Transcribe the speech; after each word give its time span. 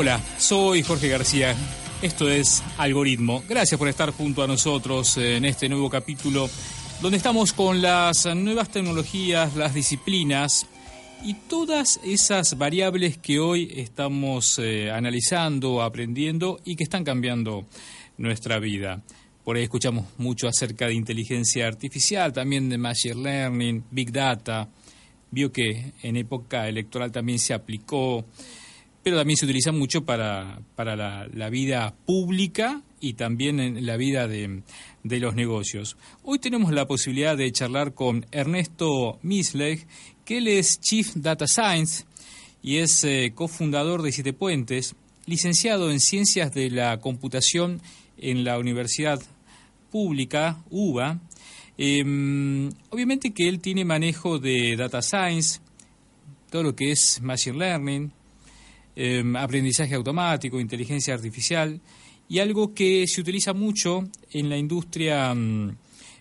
Hola, 0.00 0.20
soy 0.38 0.84
Jorge 0.84 1.08
García. 1.08 1.56
Esto 2.02 2.30
es 2.30 2.62
Algoritmo. 2.76 3.42
Gracias 3.48 3.76
por 3.76 3.88
estar 3.88 4.12
junto 4.12 4.44
a 4.44 4.46
nosotros 4.46 5.16
en 5.16 5.44
este 5.44 5.68
nuevo 5.68 5.90
capítulo 5.90 6.48
donde 7.02 7.16
estamos 7.16 7.52
con 7.52 7.82
las 7.82 8.24
nuevas 8.36 8.68
tecnologías, 8.68 9.56
las 9.56 9.74
disciplinas 9.74 10.68
y 11.24 11.34
todas 11.34 11.98
esas 12.04 12.56
variables 12.56 13.18
que 13.18 13.40
hoy 13.40 13.72
estamos 13.74 14.60
eh, 14.60 14.88
analizando, 14.88 15.82
aprendiendo 15.82 16.60
y 16.64 16.76
que 16.76 16.84
están 16.84 17.02
cambiando 17.02 17.66
nuestra 18.18 18.60
vida. 18.60 19.02
Por 19.42 19.56
ahí 19.56 19.64
escuchamos 19.64 20.06
mucho 20.16 20.46
acerca 20.46 20.86
de 20.86 20.94
inteligencia 20.94 21.66
artificial, 21.66 22.32
también 22.32 22.68
de 22.68 22.78
machine 22.78 23.20
learning, 23.20 23.82
big 23.90 24.12
data. 24.12 24.68
Vio 25.32 25.50
que 25.50 25.92
en 26.04 26.16
época 26.16 26.68
electoral 26.68 27.10
también 27.10 27.40
se 27.40 27.52
aplicó 27.52 28.24
pero 29.08 29.20
también 29.20 29.38
se 29.38 29.46
utiliza 29.46 29.72
mucho 29.72 30.04
para, 30.04 30.60
para 30.76 30.94
la, 30.94 31.48
vida 31.48 31.94
pública 32.04 32.82
y 33.00 33.14
también 33.14 33.58
en 33.58 33.86
la 33.86 33.96
vida 33.96 34.28
de, 34.28 34.60
los 35.02 35.34
negocios. 35.34 35.96
Hoy 36.24 36.38
tenemos 36.38 36.72
la 36.72 36.86
posibilidad 36.86 37.34
de 37.34 37.50
charlar 37.50 37.94
con 37.94 38.26
Ernesto 38.32 39.18
Misleg, 39.22 39.86
que 40.26 40.36
él 40.36 40.46
es 40.46 40.78
Chief 40.82 41.10
Data 41.14 41.46
Science 41.46 42.04
y 42.62 42.76
es 42.76 43.02
eh, 43.02 43.32
cofundador 43.34 44.02
de 44.02 44.12
Siete 44.12 44.34
Puentes, 44.34 44.94
licenciado 45.24 45.90
en 45.90 46.00
Ciencias 46.00 46.52
de 46.52 46.68
la 46.68 47.00
Computación 47.00 47.80
en 48.18 48.44
la 48.44 48.58
Universidad 48.58 49.22
Pública, 49.90 50.58
UBA. 50.68 51.18
Em, 51.78 52.68
obviamente 52.90 53.32
que 53.32 53.48
él 53.48 53.60
tiene 53.60 53.86
manejo 53.86 54.38
de 54.38 54.76
Data 54.76 55.00
Science, 55.00 55.60
todo 56.50 56.62
lo 56.62 56.76
que 56.76 56.92
es 56.92 57.22
Machine 57.22 57.56
Learning, 57.56 58.12
Em, 59.00 59.36
aprendizaje 59.36 59.94
automático, 59.94 60.58
inteligencia 60.58 61.14
artificial 61.14 61.80
y 62.28 62.40
algo 62.40 62.74
que 62.74 63.06
se 63.06 63.20
utiliza 63.20 63.52
mucho 63.52 64.08
en 64.32 64.48
la 64.48 64.56
industria 64.56 65.32
mm, 65.32 65.70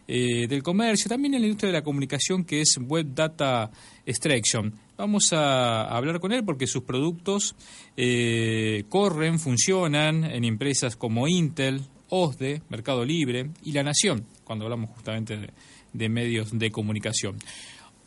eh, 0.08 0.46
del 0.48 0.62
comercio, 0.62 1.10
también 1.10 1.34
en 1.34 1.42
la 1.42 1.48
industria 1.48 1.72
de 1.72 1.80
la 1.80 1.84
comunicación, 1.84 2.46
que 2.46 2.62
es 2.62 2.78
Web 2.80 3.16
Data 3.16 3.72
Extraction. 4.06 4.72
Vamos 4.96 5.34
a 5.34 5.88
hablar 5.88 6.20
con 6.20 6.32
él 6.32 6.46
porque 6.46 6.68
sus 6.68 6.84
productos 6.84 7.56
eh, 7.98 8.84
corren, 8.90 9.40
funcionan 9.40 10.24
en 10.24 10.46
empresas 10.46 10.96
como 10.96 11.28
Intel, 11.28 11.82
OSDE, 12.10 12.62
Mercado 12.70 13.04
Libre 13.04 13.50
y 13.64 13.72
La 13.72 13.82
Nación, 13.82 14.24
cuando 14.44 14.66
hablamos 14.66 14.92
justamente 14.92 15.50
de, 15.94 16.10
medios 16.10 16.52
de 16.52 16.70
comunicación. 16.70 17.38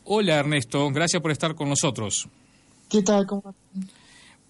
Hola 0.05 0.39
Ernesto, 0.39 0.89
gracias 0.93 1.21
por 1.21 1.33
estar 1.33 1.57
con 1.57 1.69
nosotros. 1.69 2.29
¿Qué 2.89 3.03
tal? 3.03 3.27
¿Cómo 3.27 3.53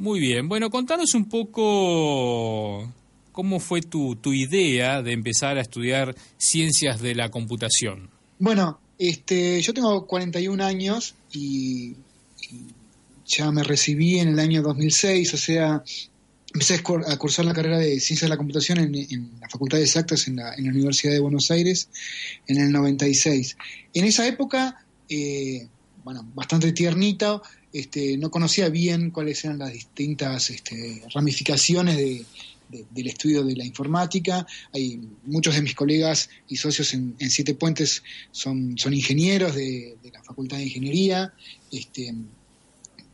muy 0.00 0.18
bien, 0.18 0.48
bueno, 0.48 0.70
contanos 0.70 1.12
un 1.14 1.28
poco 1.28 2.90
cómo 3.32 3.60
fue 3.60 3.82
tu, 3.82 4.16
tu 4.16 4.32
idea 4.32 5.02
de 5.02 5.12
empezar 5.12 5.58
a 5.58 5.60
estudiar 5.60 6.16
ciencias 6.38 7.02
de 7.02 7.14
la 7.14 7.28
computación. 7.28 8.08
Bueno, 8.38 8.80
este, 8.98 9.60
yo 9.60 9.74
tengo 9.74 10.06
41 10.06 10.64
años 10.64 11.14
y, 11.32 11.96
ya 13.26 13.52
me 13.52 13.62
recibí 13.62 14.18
en 14.18 14.28
el 14.28 14.38
año 14.38 14.62
2006, 14.62 15.34
o 15.34 15.36
sea, 15.36 15.84
empecé 16.52 16.82
a 17.06 17.16
cursar 17.18 17.44
la 17.44 17.52
carrera 17.52 17.78
de 17.78 18.00
Ciencias 18.00 18.22
de 18.22 18.28
la 18.30 18.38
Computación 18.38 18.78
en, 18.78 19.30
la 19.38 19.48
Facultad 19.50 19.76
de 19.76 19.84
Exactas 19.84 20.26
en 20.26 20.36
la, 20.36 20.54
en 20.54 20.64
la, 20.64 20.70
Universidad 20.70 21.12
de 21.12 21.20
Buenos 21.20 21.50
Aires 21.50 21.90
en 22.46 22.58
el 22.58 22.72
96. 22.72 23.56
En 23.92 24.04
esa 24.06 24.26
época, 24.26 24.84
eh, 25.10 25.68
bueno, 26.02 26.26
bastante 26.34 26.72
tiernita, 26.72 27.40
este, 27.72 28.16
no 28.16 28.30
conocía 28.30 28.68
bien 28.68 29.10
cuáles 29.10 29.44
eran 29.44 29.58
las 29.58 29.72
distintas 29.72 30.50
este, 30.50 31.02
ramificaciones 31.14 31.96
del 31.96 33.06
estudio 33.06 33.44
de 33.44 33.56
la 33.56 33.64
informática. 33.64 34.46
Hay 34.72 35.00
muchos 35.24 35.54
de 35.54 35.62
mis 35.62 35.74
colegas 35.74 36.30
y 36.48 36.56
socios 36.56 36.94
en, 36.94 37.16
Siete 37.18 37.54
Puentes 37.54 38.02
son, 38.30 38.76
ingenieros 38.90 39.54
de, 39.54 39.96
la 40.12 40.22
Facultad 40.22 40.56
de 40.56 40.64
Ingeniería. 40.64 41.32
Este, 41.70 42.12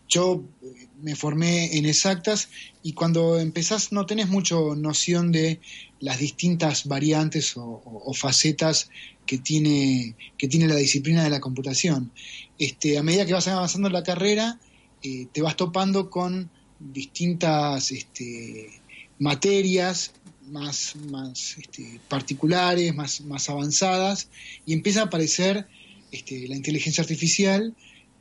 yo 0.08 0.44
eh, 0.62 0.88
me 1.02 1.16
formé 1.16 1.76
en 1.76 1.86
exactas 1.86 2.48
y 2.82 2.92
cuando 2.92 3.38
empezás 3.38 3.92
no 3.92 4.06
tenés 4.06 4.28
mucho 4.28 4.74
noción 4.76 5.32
de 5.32 5.60
las 6.00 6.18
distintas 6.18 6.86
variantes 6.86 7.54
o, 7.56 8.12
facetas 8.14 8.90
que 9.24 9.38
tiene, 9.38 10.14
que 10.38 10.48
tiene 10.48 10.68
la 10.68 10.76
disciplina 10.76 11.24
de 11.24 11.30
la 11.30 11.40
computación. 11.40 12.12
Este, 12.58 12.98
a 12.98 13.02
medida 13.02 13.26
que 13.26 13.32
vas 13.32 13.48
avanzando 13.48 13.88
en 13.88 13.94
la 13.94 14.02
carrera, 14.02 14.58
eh, 15.02 15.26
te 15.32 15.42
vas 15.42 15.56
topando 15.56 16.10
con 16.10 16.50
distintas 16.78 17.90
este, 17.90 18.80
materias 19.18 20.12
más, 20.50 20.94
más 21.10 21.56
este, 21.58 22.00
particulares, 22.08 22.94
más, 22.94 23.20
más 23.22 23.48
avanzadas, 23.48 24.28
y 24.64 24.72
empieza 24.74 25.00
a 25.00 25.04
aparecer 25.04 25.66
este, 26.12 26.46
la 26.48 26.56
inteligencia 26.56 27.02
artificial 27.02 27.74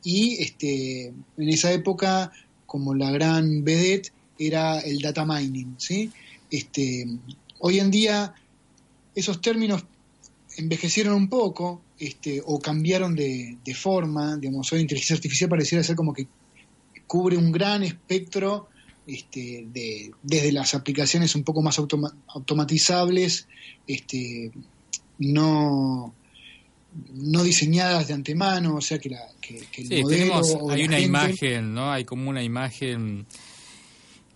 y 0.06 0.40
este, 0.40 1.06
en 1.06 1.48
esa 1.48 1.72
época, 1.72 2.30
como 2.64 2.94
la 2.94 3.10
gran 3.10 3.64
vedette, 3.64 4.12
era 4.38 4.78
el 4.78 5.00
data 5.00 5.26
mining. 5.26 5.74
¿sí? 5.78 6.12
Este, 6.48 7.08
hoy 7.58 7.80
en 7.80 7.90
día 7.90 8.32
esos 9.16 9.40
términos 9.40 9.84
envejecieron 10.58 11.14
un 11.14 11.28
poco 11.28 11.82
este, 11.98 12.40
o 12.46 12.60
cambiaron 12.60 13.16
de, 13.16 13.58
forma. 13.74 14.36
Digamos, 14.36 14.72
hoy 14.72 14.82
inteligencia 14.82 15.16
artificial 15.16 15.50
pareciera 15.50 15.82
ser 15.82 15.96
como 15.96 16.14
que 16.14 16.28
cubre 17.08 17.36
un 17.36 17.50
gran 17.50 17.82
espectro 17.82 18.68
este, 19.08 19.66
de, 19.72 20.12
desde 20.22 20.52
las 20.52 20.76
aplicaciones 20.76 21.34
un 21.34 21.42
poco 21.42 21.62
más 21.62 21.80
automatizables, 21.80 23.48
este, 23.88 24.52
no 25.18 26.14
no 27.12 27.42
diseñadas 27.42 28.08
de 28.08 28.14
antemano, 28.14 28.76
o 28.76 28.80
sea 28.80 28.98
que, 28.98 29.10
la, 29.10 29.20
que, 29.40 29.66
el 29.78 30.02
modelo 30.02 30.70
hay 30.70 30.84
una 30.84 31.00
imagen, 31.00 31.74
¿no? 31.74 31.92
Hay 31.92 32.04
como 32.04 32.30
una 32.30 32.42
imagen 32.42 33.26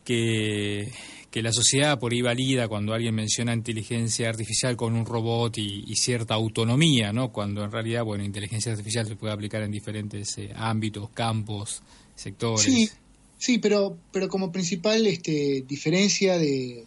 que, 0.04 0.90
que 1.30 1.42
la 1.42 1.52
sociedad 1.52 1.98
por 1.98 2.12
ahí 2.12 2.22
valida 2.22 2.68
cuando 2.68 2.92
alguien 2.92 3.14
menciona 3.14 3.54
inteligencia 3.54 4.28
artificial 4.28 4.76
con 4.76 4.94
un 4.94 5.06
robot 5.06 5.58
y, 5.58 5.94
cierta 5.94 6.34
autonomía, 6.34 7.12
¿no? 7.12 7.30
Cuando 7.30 7.62
en 7.62 7.70
realidad, 7.70 8.04
bueno, 8.04 8.24
inteligencia 8.24 8.72
artificial 8.72 9.06
se 9.06 9.16
puede 9.16 9.32
aplicar 9.32 9.62
en 9.62 9.70
diferentes 9.70 10.36
eh, 10.38 10.52
ámbitos, 10.56 11.10
campos, 11.10 11.82
sectores. 12.14 12.62
Sí, 12.62 12.90
sí, 13.38 13.58
pero, 13.58 13.96
pero 14.12 14.28
como 14.28 14.50
principal 14.50 15.06
este, 15.06 15.64
diferencia 15.66 16.38
de, 16.38 16.84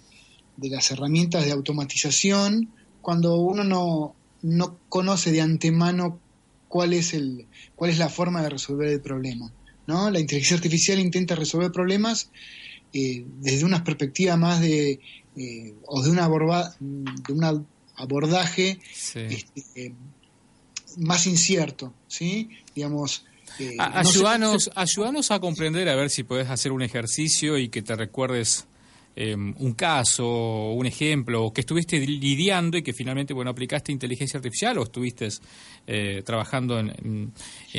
de 0.57 0.69
las 0.69 0.91
herramientas 0.91 1.45
de 1.45 1.51
automatización, 1.51 2.69
cuando 3.01 3.37
uno 3.37 3.63
no, 3.63 4.15
no 4.43 4.77
conoce 4.89 5.31
de 5.31 5.41
antemano 5.41 6.19
cuál 6.67 6.93
es, 6.93 7.13
el, 7.13 7.47
cuál 7.75 7.89
es 7.89 7.97
la 7.97 8.09
forma 8.09 8.43
de 8.43 8.49
resolver 8.49 8.89
el 8.89 9.01
problema. 9.01 9.51
¿no? 9.87 10.11
La 10.11 10.19
inteligencia 10.19 10.57
artificial 10.57 10.99
intenta 10.99 11.35
resolver 11.35 11.71
problemas 11.71 12.29
eh, 12.93 13.25
desde 13.39 13.65
una 13.65 13.83
perspectiva 13.83 14.37
más 14.37 14.61
de, 14.61 14.99
eh, 15.35 15.73
o 15.87 16.03
de, 16.03 16.11
una 16.11 16.29
de 16.29 17.33
un 17.33 17.65
abordaje 17.95 18.79
este, 19.15 19.93
más 20.97 21.25
incierto, 21.25 21.93
¿sí? 22.07 22.49
Digamos, 22.75 23.25
eh, 23.59 23.77
ayúdanos, 23.79 24.71
ayúdanos 24.75 25.31
a 25.31 25.39
comprender, 25.39 25.89
a 25.89 25.95
ver 25.95 26.09
si 26.09 26.23
puedes 26.23 26.49
hacer 26.49 26.71
un 26.71 26.81
ejercicio 26.81 27.57
y 27.57 27.69
que 27.69 27.81
te 27.81 27.95
recuerdes 27.95 28.65
Em, 29.15 29.53
un 29.59 29.73
caso, 29.73 30.71
un 30.71 30.87
ejemplo, 30.87 31.53
que 31.53 31.61
estuviste 31.61 31.99
lidiando 31.99 32.77
y 32.77 32.81
que 32.81 32.93
finalmente 32.93 33.33
bueno 33.33 33.51
aplicaste 33.51 33.91
inteligencia 33.91 34.37
artificial 34.37 34.79
o 34.79 34.83
estuviste 34.83 35.27
eh, 35.85 36.23
trabajando 36.25 36.79
en, 36.79 37.31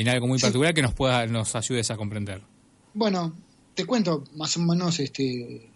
algo 0.07 0.27
muy 0.27 0.39
particular 0.39 0.73
que 0.73 0.81
nos 0.81 0.93
pueda 0.93 1.27
nos 1.27 1.53
ayudes 1.55 1.91
a 1.91 1.97
comprender. 1.97 2.41
Bueno, 2.93 3.35
te 3.73 3.85
cuento 3.85 4.23
más 4.35 4.55
o 4.55 4.61
menos 4.61 4.99
este 4.99 5.69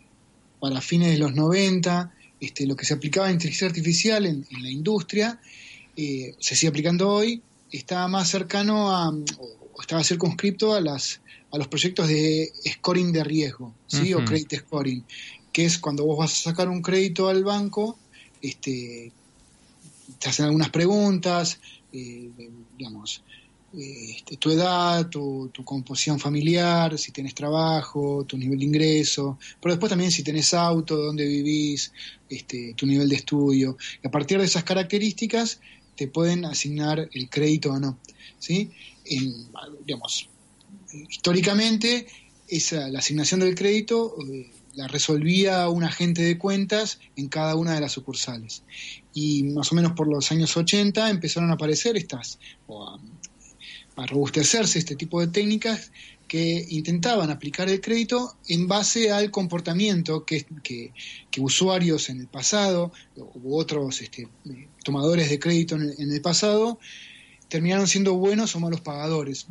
para 0.62 0.80
fines 0.80 1.12
de 1.12 1.18
los 1.18 1.36
90, 1.36 2.14
este, 2.40 2.66
lo 2.66 2.76
que 2.76 2.86
se 2.86 2.94
aplicaba 2.94 3.28
en 3.28 3.34
inteligencia 3.34 3.68
artificial 3.68 4.26
en, 4.26 4.46
la 4.62 4.70
industria, 4.70 5.40
eh, 5.96 6.36
se 6.40 6.56
sigue 6.56 6.70
aplicando 6.70 7.10
hoy, 7.10 7.42
estaba 7.72 8.08
más 8.08 8.30
cercano 8.30 8.92
a, 8.92 9.10
o 9.10 9.82
estaba 9.82 10.04
circunscripto 10.04 10.74
a 10.74 10.80
las 10.80 11.22
a 11.52 11.58
los 11.58 11.68
proyectos 11.68 12.08
de 12.08 12.52
scoring 12.74 13.12
de 13.12 13.24
riesgo, 13.24 13.74
¿sí? 13.88 14.14
o 14.14 14.24
credit 14.24 14.60
scoring, 14.60 15.04
es 15.66 15.80
cuando 15.80 16.06
vos 16.06 16.18
vas 16.18 16.32
a 16.32 16.50
sacar 16.50 16.70
un 16.70 16.82
crédito 16.82 17.30
al 17.30 17.44
banco, 17.44 17.98
este, 18.42 19.12
te 20.20 20.30
hacen 20.30 20.46
algunas 20.46 20.70
preguntas, 20.70 21.60
eh, 21.92 22.30
digamos, 22.78 23.24
eh, 23.78 24.16
este, 24.18 24.38
tu 24.38 24.50
edad, 24.50 25.10
tu, 25.10 25.52
composición 25.64 26.20
familiar, 26.20 26.98
si 26.98 27.12
tienes 27.12 27.36
trabajo, 27.36 28.26
tu 28.26 28.38
nivel 28.38 28.60
de 28.60 28.66
ingreso, 28.66 29.38
pero 29.62 29.74
después 29.74 29.90
también 29.90 30.12
si 30.12 30.24
tenés 30.24 30.54
auto, 30.54 30.96
dónde 30.96 31.26
vivís, 31.26 31.92
este, 32.30 32.74
tu 32.76 32.86
nivel 32.86 33.10
de 33.10 33.16
estudio. 33.16 33.78
Y 34.04 34.08
a 34.08 34.12
partir 34.12 34.40
de 34.40 34.46
esas 34.46 34.64
características 34.64 35.60
te 35.96 36.08
pueden 36.08 36.46
asignar 36.46 37.10
el 37.14 37.30
crédito 37.30 37.72
o 37.72 37.80
no. 37.80 38.00
¿sí? 38.40 38.72
digamos, 39.86 40.30
históricamente 41.10 42.08
esa, 42.48 42.90
la 42.90 43.00
asignación 43.00 43.42
del 43.42 43.56
crédito 43.56 44.16
eh, 44.32 44.52
la 44.76 44.88
resolvía 44.88 45.68
un 45.70 45.84
agente 45.84 46.22
de 46.22 46.38
cuentas 46.38 47.00
en 47.16 47.28
cada 47.28 47.56
una 47.56 47.74
de 47.74 47.82
las 47.82 47.92
sucursales. 47.92 48.64
Y 49.14 49.44
más 49.44 49.72
o 49.72 49.76
menos 49.76 49.94
por 49.94 50.08
los 50.08 50.32
años 50.32 50.56
80 50.56 51.10
empezaron 51.10 51.50
a 51.52 51.54
aparecer 51.54 51.98
estas, 51.98 52.40
o 52.68 52.88
a, 52.88 53.00
robustecerse 54.08 54.80
este 54.80 54.96
tipo 54.96 55.20
de 55.20 55.28
técnicas 55.28 55.92
que 56.30 56.66
intentaban 56.70 57.30
aplicar 57.32 57.68
el 57.68 57.82
crédito 57.82 58.38
en 58.48 58.66
base 58.66 59.12
al 59.12 59.30
comportamiento 59.30 60.24
que, 60.24 60.46
que, 60.64 60.94
usuarios 61.42 62.10
en 62.10 62.22
el 62.22 62.28
pasado 62.28 62.94
u 63.18 63.58
otros 63.58 64.02
este, 64.02 64.30
tomadores 64.86 65.30
de 65.30 65.38
crédito 65.38 65.76
en 65.76 66.12
el, 66.12 66.22
pasado 66.22 66.80
terminaron 67.50 67.88
siendo 67.88 68.14
buenos 68.14 68.56
o 68.56 68.62
malos 68.62 68.80
pagadores. 68.80 69.48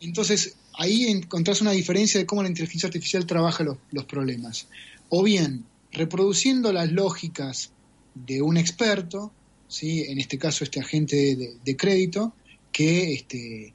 Entonces, 0.00 0.56
ahí 0.76 1.06
encontrás 1.06 1.60
una 1.60 1.72
diferencia 1.72 2.20
de 2.20 2.26
cómo 2.26 2.42
la 2.42 2.48
inteligencia 2.48 2.86
artificial 2.86 3.26
trabaja 3.26 3.64
los, 3.64 4.04
problemas. 4.04 4.68
O 5.08 5.22
bien, 5.22 5.64
reproduciendo 5.92 6.72
las 6.72 6.92
lógicas 6.92 7.70
de 8.14 8.42
un 8.42 8.56
experto, 8.56 9.32
¿sí? 9.68 10.02
en 10.08 10.18
este 10.18 10.38
caso 10.38 10.64
este 10.64 10.80
agente 10.80 11.36
de, 11.64 11.76
crédito, 11.76 12.32
que 12.72 13.14
este, 13.14 13.72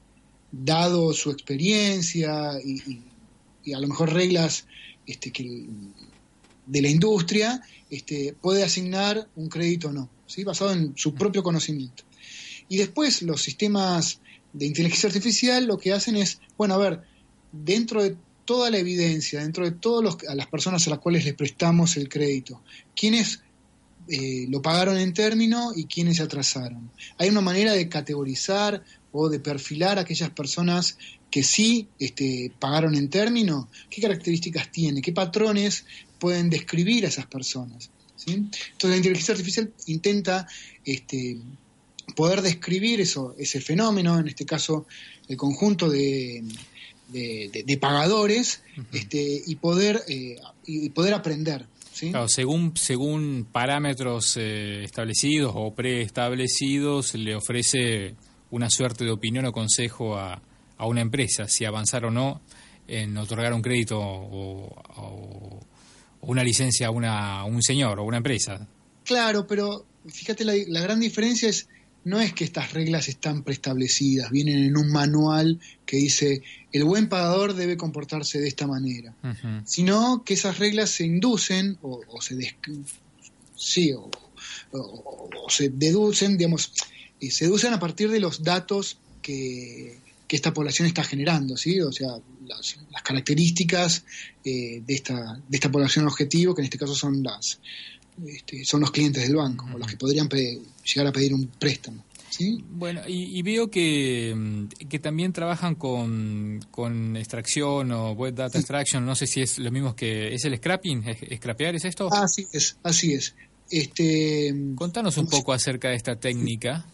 dado 0.50 1.12
su 1.12 1.30
experiencia 1.30 2.52
y, 2.64 3.02
a 3.72 3.78
lo 3.78 3.88
mejor 3.88 4.12
reglas 4.12 4.66
este, 5.06 5.32
de 6.66 6.82
la 6.82 6.88
industria, 6.88 7.60
este, 7.90 8.34
puede 8.40 8.62
asignar 8.62 9.28
un 9.36 9.48
crédito 9.48 9.88
o 9.88 9.92
no, 9.92 10.08
¿sí? 10.26 10.44
basado 10.44 10.72
en 10.72 10.92
su 10.96 11.14
propio 11.14 11.42
conocimiento. 11.42 12.04
Y 12.68 12.76
después 12.76 13.22
los 13.22 13.42
sistemas 13.42 14.20
de 14.52 14.66
inteligencia 14.66 15.08
artificial 15.08 15.66
lo 15.66 15.78
que 15.78 15.92
hacen 15.92 16.16
es, 16.16 16.40
bueno, 16.56 16.74
a 16.74 16.78
ver, 16.78 17.02
dentro 17.52 18.02
de 18.02 18.16
toda 18.44 18.70
la 18.70 18.78
evidencia, 18.78 19.40
dentro 19.40 19.64
de 19.64 19.72
todas 19.72 20.16
las 20.34 20.46
personas 20.46 20.86
a 20.86 20.90
las 20.90 20.98
cuales 20.98 21.24
les 21.24 21.34
prestamos 21.34 21.96
el 21.96 22.08
crédito, 22.08 22.60
quiénes 22.94 23.40
eh, 24.08 24.46
lo 24.48 24.60
pagaron 24.60 24.98
en 24.98 25.14
término 25.14 25.72
y 25.74 25.84
quiénes 25.84 26.16
se 26.16 26.24
atrasaron. 26.24 26.90
Hay 27.18 27.28
una 27.28 27.40
manera 27.40 27.72
de 27.72 27.88
categorizar 27.88 28.82
o 29.12 29.28
de 29.28 29.38
perfilar 29.38 29.98
a 29.98 30.02
aquellas 30.02 30.30
personas 30.30 30.98
que 31.30 31.42
sí 31.42 31.88
este, 31.98 32.52
pagaron 32.58 32.94
en 32.94 33.08
término, 33.08 33.68
qué 33.88 34.02
características 34.02 34.70
tiene, 34.70 35.00
qué 35.00 35.12
patrones 35.12 35.84
pueden 36.18 36.50
describir 36.50 37.04
a 37.06 37.08
esas 37.08 37.26
personas. 37.26 37.90
Entonces 38.26 38.90
la 38.90 38.96
inteligencia 38.96 39.32
artificial 39.32 39.72
intenta 39.86 40.46
este, 40.84 41.38
poder 42.16 42.42
describir 42.42 43.00
eso, 43.00 43.34
ese 43.38 43.60
fenómeno, 43.60 44.18
en 44.18 44.28
este 44.28 44.44
caso 44.44 44.86
el 45.28 45.36
conjunto 45.36 45.88
de, 45.88 46.44
de, 47.08 47.78
pagadores, 47.80 48.62
este, 48.92 49.42
y 49.46 49.56
poder 49.56 50.02
eh, 50.08 50.36
y 50.66 50.90
poder 50.90 51.14
aprender. 51.14 51.66
Claro, 52.10 52.28
según, 52.28 52.76
según 52.76 53.46
parámetros 53.50 54.36
eh, 54.36 54.82
establecidos 54.82 55.52
o 55.54 55.74
preestablecidos, 55.74 57.14
le 57.14 57.36
ofrece 57.36 58.16
una 58.50 58.70
suerte 58.70 59.04
de 59.04 59.10
opinión 59.10 59.44
o 59.46 59.52
consejo 59.52 60.16
a, 60.16 60.42
a 60.78 60.86
una 60.86 61.00
empresa, 61.00 61.46
si 61.48 61.64
avanzar 61.64 62.04
o 62.04 62.10
no 62.10 62.40
en 62.88 63.16
otorgar 63.16 63.52
un 63.52 63.62
crédito 63.62 63.98
o, 64.00 65.60
una 66.22 66.44
licencia 66.44 66.86
a, 66.86 66.90
una, 66.90 67.40
a 67.40 67.44
un 67.44 67.62
señor 67.62 67.98
o 67.98 68.04
una 68.04 68.18
empresa. 68.18 68.66
Claro, 69.04 69.46
pero 69.46 69.84
fíjate, 70.06 70.44
la, 70.44 70.54
la 70.68 70.80
gran 70.80 71.00
diferencia 71.00 71.48
es 71.48 71.68
no 72.04 72.20
es 72.20 72.32
que 72.32 72.44
estas 72.44 72.72
reglas 72.72 73.08
están 73.08 73.42
preestablecidas, 73.42 74.30
vienen 74.30 74.64
en 74.64 74.76
un 74.76 74.90
manual 74.90 75.60
que 75.86 75.96
dice 75.96 76.42
el 76.72 76.84
buen 76.84 77.08
pagador 77.08 77.54
debe 77.54 77.76
comportarse 77.76 78.40
de 78.40 78.48
esta 78.48 78.66
manera, 78.66 79.14
sino 79.64 80.24
que 80.24 80.34
esas 80.34 80.58
reglas 80.58 80.90
se 80.90 81.04
inducen 81.04 81.78
o, 81.82 82.00
se 82.20 82.56
sí, 83.54 83.92
o, 83.92 84.10
se 85.48 85.68
deducen, 85.68 86.36
digamos, 86.36 86.72
eh, 87.20 87.30
se 87.30 87.44
deducen 87.44 87.72
a 87.74 87.78
partir 87.78 88.10
de 88.10 88.20
los 88.20 88.42
datos 88.42 88.98
que, 89.20 90.00
esta 90.28 90.54
población 90.54 90.88
está 90.88 91.04
generando, 91.04 91.58
¿sí? 91.58 91.78
O 91.82 91.92
sea, 91.92 92.08
las, 92.46 92.78
características 93.04 94.06
eh, 94.42 94.82
de, 94.82 94.94
esta, 94.94 95.38
de 95.46 95.56
esta 95.58 95.70
población 95.70 96.06
objetivo, 96.06 96.54
que 96.54 96.62
en 96.62 96.64
este 96.64 96.78
caso 96.78 96.94
son 96.94 97.22
las, 97.22 97.60
este, 98.26 98.64
son 98.64 98.80
los 98.80 98.90
clientes 98.90 99.22
del 99.22 99.36
banco, 99.36 99.66
o 99.72 99.78
los 99.78 99.88
que 99.88 99.96
podrían 99.96 100.28
llegar 100.28 101.06
a 101.06 101.12
pedir 101.12 101.34
un 101.34 101.46
préstamo. 101.46 102.04
¿sí? 102.30 102.64
Bueno, 102.70 103.02
y, 103.06 103.40
veo 103.42 103.70
que, 103.70 104.34
mm, 104.34 104.66
que, 104.88 104.98
también 104.98 105.32
trabajan 105.32 105.74
con, 105.74 106.64
con, 106.70 107.16
extracción 107.16 107.92
o 107.92 108.12
web 108.12 108.34
data 108.34 108.58
extraction, 108.58 109.04
no 109.04 109.14
sé 109.14 109.26
si 109.26 109.42
es 109.42 109.58
lo 109.58 109.70
mismo 109.70 109.94
que... 109.94 110.34
¿Es 110.34 110.44
el 110.44 110.56
scrapping? 110.56 111.04
¿Es, 111.06 111.38
¿Scrapear 111.38 111.74
es 111.74 111.84
esto? 111.84 112.12
Así 112.12 112.46
es, 112.52 112.76
así 112.82 113.12
es. 113.12 113.34
Este, 113.70 114.54
Contanos 114.74 115.16
un 115.16 115.26
poco 115.26 115.52
acerca 115.52 115.88
de 115.88 115.96
esta 115.96 116.16
técnica. 116.16 116.86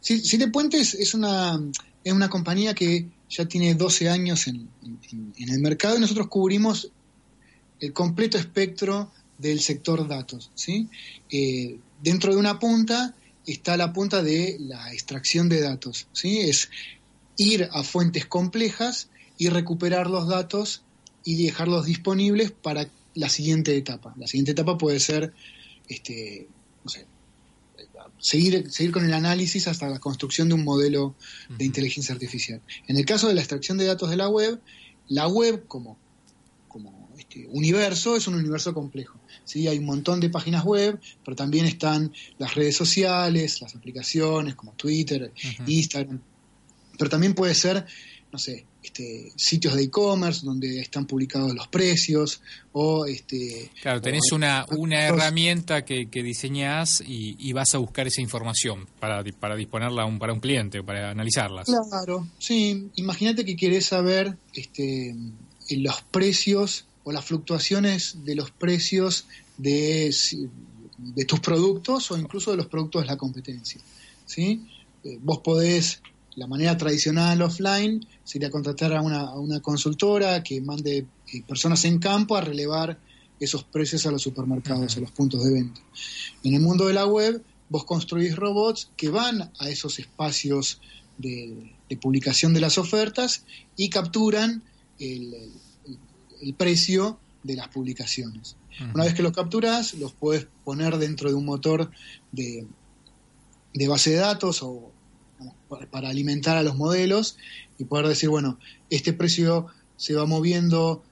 Sí, 0.00 0.20
Siete 0.20 0.48
Puentes 0.48 0.94
es 0.94 1.14
una, 1.14 1.60
es 2.02 2.12
una 2.12 2.28
compañía 2.28 2.74
que 2.74 3.06
ya 3.28 3.46
tiene 3.46 3.74
12 3.74 4.08
años 4.08 4.46
en, 4.46 4.68
en 5.12 5.48
el 5.48 5.58
mercado 5.60 5.96
y 5.96 6.00
nosotros 6.00 6.28
cubrimos 6.28 6.90
el 7.80 7.92
completo 7.92 8.38
espectro 8.38 9.10
del 9.38 9.60
sector 9.60 10.06
datos. 10.08 10.50
¿sí? 10.54 10.88
Eh, 11.30 11.78
dentro 12.02 12.32
de 12.32 12.38
una 12.38 12.58
punta 12.58 13.14
está 13.46 13.76
la 13.76 13.92
punta 13.92 14.22
de 14.22 14.56
la 14.60 14.92
extracción 14.92 15.48
de 15.48 15.60
datos. 15.60 16.06
¿sí? 16.12 16.40
Es 16.40 16.70
ir 17.36 17.68
a 17.72 17.82
fuentes 17.82 18.26
complejas 18.26 19.08
y 19.38 19.48
recuperar 19.48 20.08
los 20.08 20.28
datos 20.28 20.82
y 21.24 21.42
dejarlos 21.44 21.86
disponibles 21.86 22.52
para 22.52 22.88
la 23.14 23.28
siguiente 23.28 23.76
etapa. 23.76 24.14
La 24.16 24.26
siguiente 24.26 24.52
etapa 24.52 24.78
puede 24.78 25.00
ser 25.00 25.32
este, 25.88 26.48
seguir, 28.18 28.70
seguir 28.70 28.92
con 28.92 29.04
el 29.04 29.14
análisis 29.14 29.68
hasta 29.68 29.88
la 29.88 29.98
construcción 29.98 30.48
de 30.48 30.54
un 30.54 30.64
modelo 30.64 31.14
de 31.48 31.64
inteligencia 31.64 32.14
artificial. 32.14 32.60
En 32.86 32.96
el 32.96 33.04
caso 33.04 33.28
de 33.28 33.34
la 33.34 33.40
extracción 33.40 33.78
de 33.78 33.86
datos 33.86 34.10
de 34.10 34.16
la 34.16 34.28
web, 34.28 34.60
la 35.08 35.28
web 35.28 35.66
como, 35.66 35.98
como 36.68 37.03
este 37.18 37.46
universo 37.50 38.16
es 38.16 38.26
un 38.26 38.34
universo 38.34 38.72
complejo. 38.74 39.18
¿sí? 39.44 39.66
Hay 39.68 39.78
un 39.78 39.86
montón 39.86 40.20
de 40.20 40.30
páginas 40.30 40.64
web, 40.64 40.98
pero 41.24 41.36
también 41.36 41.66
están 41.66 42.12
las 42.38 42.54
redes 42.54 42.76
sociales, 42.76 43.60
las 43.60 43.74
aplicaciones 43.74 44.54
como 44.54 44.72
Twitter, 44.72 45.32
Instagram, 45.66 46.20
pero 46.98 47.10
también 47.10 47.34
puede 47.34 47.54
ser, 47.54 47.86
no 48.32 48.38
sé, 48.38 48.64
este, 48.84 49.32
sitios 49.36 49.74
de 49.74 49.84
e-commerce 49.84 50.44
donde 50.44 50.78
están 50.78 51.06
publicados 51.06 51.54
los 51.54 51.68
precios 51.68 52.42
o 52.72 53.06
este 53.06 53.70
claro 53.80 54.02
tenés 54.02 54.30
una, 54.30 54.66
una 54.76 55.06
herramienta 55.06 55.86
que, 55.86 56.10
que 56.10 56.22
diseñás 56.22 57.02
y, 57.06 57.52
vas 57.54 57.74
a 57.74 57.78
buscar 57.78 58.06
esa 58.08 58.20
información 58.20 58.86
para, 59.00 59.24
para 59.40 59.56
disponerla 59.56 60.04
un, 60.04 60.18
para 60.18 60.34
un 60.34 60.40
cliente 60.40 60.82
para 60.82 61.10
analizarlas 61.10 61.66
claro 61.88 62.28
sí 62.38 62.90
imagínate 62.96 63.46
que 63.46 63.56
querés 63.56 63.86
saber 63.86 64.36
este 64.52 65.14
los 65.70 66.02
precios 66.02 66.84
o 67.04 67.12
las 67.12 67.24
fluctuaciones 67.24 68.24
de 68.24 68.34
los 68.34 68.50
precios 68.50 69.26
de, 69.58 70.14
de 70.98 71.24
tus 71.24 71.40
productos 71.40 72.10
o 72.10 72.18
incluso 72.18 72.50
de 72.50 72.56
los 72.56 72.66
productos 72.66 73.02
de 73.02 73.08
la 73.08 73.16
competencia. 73.16 73.80
¿sí? 74.26 74.66
Eh, 75.04 75.18
vos 75.22 75.38
podés, 75.38 76.02
la 76.34 76.46
manera 76.46 76.76
tradicional 76.76 77.40
offline 77.42 78.06
sería 78.24 78.50
contratar 78.50 78.94
a 78.94 79.02
una, 79.02 79.20
a 79.20 79.38
una 79.38 79.60
consultora 79.60 80.42
que 80.42 80.60
mande 80.60 81.06
eh, 81.32 81.42
personas 81.46 81.84
en 81.84 81.98
campo 81.98 82.36
a 82.36 82.40
relevar 82.40 82.98
esos 83.38 83.64
precios 83.64 84.06
a 84.06 84.10
los 84.10 84.22
supermercados, 84.22 84.96
a 84.96 85.00
los 85.00 85.10
puntos 85.10 85.44
de 85.44 85.52
venta. 85.52 85.80
En 86.42 86.54
el 86.54 86.60
mundo 86.60 86.86
de 86.86 86.94
la 86.94 87.06
web, 87.06 87.42
vos 87.68 87.84
construís 87.84 88.36
robots 88.36 88.90
que 88.96 89.10
van 89.10 89.50
a 89.58 89.68
esos 89.68 89.98
espacios 89.98 90.80
de, 91.18 91.72
publicación 92.00 92.54
de 92.54 92.60
las 92.60 92.76
ofertas 92.76 93.44
y 93.76 93.88
capturan 93.88 94.64
el, 94.98 95.52
el 96.44 96.54
precio 96.54 97.18
de 97.42 97.56
las 97.56 97.68
publicaciones. 97.68 98.56
Una 98.92 99.04
vez 99.04 99.14
que 99.14 99.22
los 99.22 99.32
capturas, 99.32 99.94
los 99.94 100.12
puedes 100.12 100.46
poner 100.64 100.98
dentro 100.98 101.28
de 101.28 101.34
un 101.36 101.44
motor 101.44 101.90
de, 102.32 102.66
de 103.72 103.88
base 103.88 104.10
de 104.10 104.16
datos 104.16 104.62
o 104.62 104.90
para 105.90 106.08
alimentar 106.08 106.56
a 106.56 106.62
los 106.62 106.76
modelos 106.76 107.36
y 107.78 107.84
poder 107.84 108.06
decir, 108.06 108.28
bueno, 108.28 108.58
este 108.90 109.12
precio 109.12 109.66
se 109.96 110.14
va 110.14 110.26
moviendo 110.26 111.02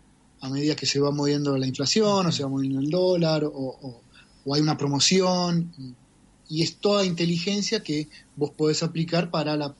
a 0.40 0.48
medida 0.48 0.76
que 0.76 0.86
se 0.86 1.00
va 1.00 1.10
moviendo 1.10 1.56
la 1.56 1.66
inflación 1.66 2.26
o 2.26 2.32
se 2.32 2.42
va 2.42 2.48
moviendo 2.48 2.80
el 2.80 2.90
dólar 2.90 3.44
o, 3.44 4.00
hay 4.52 4.60
una 4.60 4.76
promoción 4.76 5.72
y 6.48 6.62
es 6.62 6.76
toda 6.76 7.06
inteligencia 7.06 7.82
que 7.82 8.08
vos 8.34 8.50
podés 8.50 8.82
aplicar 8.82 9.30
para, 9.30 9.56
la, 9.56 9.72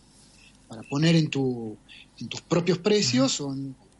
para 0.68 0.82
poner 0.82 1.16
en, 1.16 1.28
tu, 1.28 1.76
en 2.21 2.28
tus 2.28 2.40
propios 2.42 2.78
precios 2.78 3.40
o, 3.40 3.56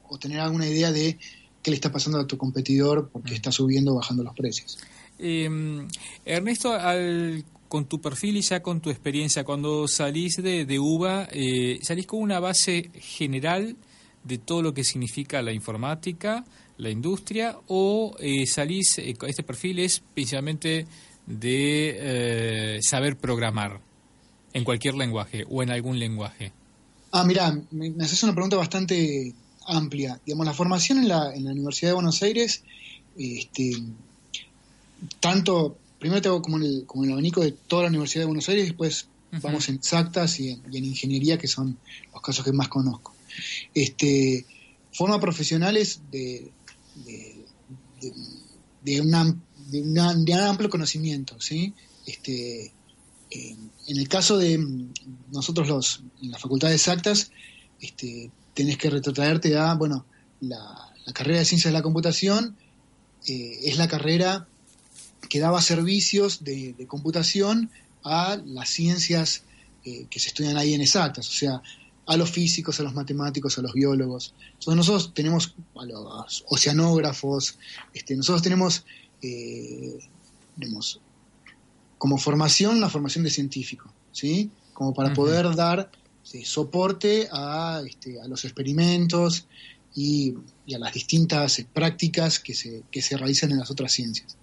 o 0.09 0.19
tener 0.19 0.39
alguna 0.39 0.69
idea 0.69 0.93
de 0.93 1.19
qué 1.63 1.71
le 1.71 1.77
está 1.77 1.93
pasando 1.93 2.19
a 2.19 2.27
tu 2.27 2.37
competidor 2.37 3.09
porque 3.13 3.33
mm. 3.33 3.35
está 3.35 3.53
subiendo 3.53 3.93
o 3.93 3.97
bajando 3.97 4.23
los 4.23 4.35
precios. 4.35 4.79
Em, 5.19 5.87
Ernesto, 6.25 6.73
al, 6.73 7.45
con 7.69 7.87
tu 7.87 8.01
perfil 8.01 8.37
y 8.37 8.41
ya 8.41 8.63
con 8.63 8.81
tu 8.81 8.91
experiencia, 8.91 9.45
cuando 9.45 9.87
salís 9.89 10.37
de, 10.37 10.67
de 10.67 10.79
UBA, 10.79 11.29
eh, 11.33 11.79
¿salís 11.83 12.07
con 12.07 12.21
una 12.21 12.41
base 12.41 12.91
general 12.95 13.77
de 14.25 14.39
todo 14.39 14.63
lo 14.63 14.75
que 14.75 14.85
significa 14.85 15.43
la 15.43 15.53
informática, 15.53 16.45
la 16.79 16.91
industria, 16.91 17.57
o 17.69 18.17
eh, 18.19 18.47
salís, 18.47 18.99
eh, 18.99 19.15
este 19.27 19.43
perfil 19.43 19.79
es 19.81 20.03
principalmente 20.15 20.87
de 21.27 22.77
eh, 22.77 22.79
saber 22.83 23.17
programar 23.17 23.81
en 24.53 24.65
cualquier 24.65 24.95
lenguaje 24.95 25.45
o 25.49 25.63
en 25.63 25.71
algún 25.71 25.99
lenguaje? 25.99 26.53
Ah, 27.13 27.25
mira, 27.25 27.59
me, 27.71 27.93
haces 28.01 28.23
una 28.23 28.35
pregunta 28.35 28.57
bastante 28.57 29.35
amplia. 29.67 30.21
Digamos, 30.25 30.47
la 30.47 30.55
formación 30.55 30.99
en 30.99 31.09
la, 31.09 31.35
en 31.35 31.45
la 31.45 31.53
Universidad 31.53 31.91
de 31.91 31.95
Buenos 31.95 32.23
Aires, 32.23 32.63
este, 33.17 33.83
tanto, 35.21 35.77
primero 35.99 36.23
tengo 36.23 36.43
como 36.43 36.59
el, 36.59 36.85
como 36.87 37.05
el 37.05 37.13
abanico 37.13 37.41
de 37.41 37.53
toda 37.53 37.85
la 37.85 37.89
Universidad 37.89 38.23
de 38.23 38.27
Buenos 38.27 38.49
Aires, 38.49 38.67
después 38.67 39.09
vamos 39.41 39.69
en 39.69 39.77
exactas 39.77 40.39
y 40.41 40.51
en, 40.51 40.85
ingeniería, 40.85 41.39
que 41.39 41.49
son 41.49 41.79
los 42.13 42.23
casos 42.23 42.45
que 42.45 42.53
más 42.53 42.69
conozco. 42.69 43.15
Este, 43.75 44.45
forma 44.93 45.19
profesionales 45.21 46.01
de, 46.11 46.51
de, 47.07 47.45
de, 48.83 49.01
una, 49.01 49.35
de, 49.71 50.35
amplio 50.35 50.69
conocimiento, 50.69 51.41
¿sí? 51.41 51.73
Este, 52.05 52.73
eh, 53.31 53.57
en 53.87 53.97
el 53.97 54.09
caso 54.09 54.37
de 54.37 54.63
nosotros 55.31 55.69
los, 55.69 56.03
en 56.21 56.31
la 56.31 56.39
Facultad 56.39 56.69
de 56.69 56.75
Exactas, 56.75 57.31
este, 57.83 58.31
tenés 58.55 58.79
que 58.79 58.89
retrotraerte 58.89 59.59
a, 59.59 59.75
bueno, 59.75 60.07
la, 60.41 60.89
carrera 61.13 61.41
de 61.41 61.45
Ciencias 61.45 61.71
de 61.71 61.79
la 61.79 61.83
Computación 61.83 62.57
eh, 63.27 63.59
es 63.65 63.77
la 63.77 63.89
carrera 63.89 64.49
que 65.29 65.41
daba 65.41 65.61
servicios 65.61 66.45
de, 66.45 66.73
de 66.73 66.87
computación 66.87 67.71
a 68.05 68.41
las 68.45 68.71
ciencias 68.71 69.45
eh, 69.85 70.07
que 70.09 70.21
se 70.21 70.29
estudian 70.29 70.57
ahí 70.57 70.75
en 70.75 70.81
exactas, 70.81 71.29
o 71.29 71.33
sea, 71.33 71.63
a 72.07 72.17
los 72.17 72.31
físicos, 72.31 72.79
a 72.81 72.83
los 72.85 72.95
matemáticos, 72.95 73.59
a 73.59 73.63
los 73.63 73.73
biólogos. 73.73 74.35
Entonces 74.53 74.77
nosotros 74.77 75.15
tenemos 75.15 75.55
a 75.77 75.85
los 75.85 76.45
oceanógrafos, 76.49 77.59
este, 77.93 78.17
nosotros 78.17 78.43
tenemos, 78.43 78.85
eh, 79.23 79.99
como 81.99 82.19
formación 82.19 82.81
la 82.81 82.89
formación 82.89 83.25
de 83.25 83.31
científico, 83.31 83.93
¿sí? 84.13 84.51
Como 84.73 84.95
para 84.95 85.13
poder 85.15 85.55
dar 85.55 85.91
soporte 86.23 87.29
a, 87.31 87.83
este, 87.87 88.21
a 88.21 88.29
los 88.29 88.45
experimentos 88.45 89.47
y, 89.95 90.35
a 90.75 90.79
las 90.79 90.95
distintas 90.95 91.65
prácticas 91.73 92.39
que 92.39 92.55
se, 92.55 92.83
que 92.91 93.03
se 93.03 93.17
realizan 93.17 93.51
en 93.51 93.59
las 93.59 93.71
otras 93.71 93.93
ciencias 93.93 94.37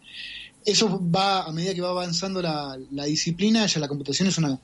eso 0.65 1.01
va, 1.09 1.43
a 1.43 1.51
medida 1.51 1.73
que 1.73 1.81
va 1.81 1.89
avanzando 1.89 2.41
la, 2.41 2.77
disciplina, 3.05 3.65
ya 3.65 3.79
la 3.79 3.87
computación 3.87 4.27
es 4.27 4.37
una, 4.37 4.59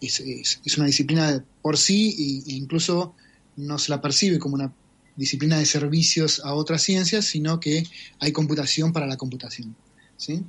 es, 0.00 0.20
es, 0.20 0.78
una 0.78 0.86
disciplina 0.86 1.44
por 1.62 1.76
sí 1.76 2.44
e 2.48 2.52
incluso 2.54 3.14
no 3.56 3.78
se 3.78 3.90
la 3.90 4.00
percibe 4.00 4.38
como 4.38 4.54
una 4.54 4.72
disciplina 5.16 5.58
de 5.58 5.66
servicios 5.66 6.40
a 6.44 6.54
otras 6.54 6.82
ciencias, 6.82 7.26
sino 7.26 7.60
que 7.60 7.84
hay 8.20 8.32
computación 8.32 8.92
para 8.92 9.06
la 9.06 9.16
computación. 9.16 9.76
¿sí? 10.16 10.42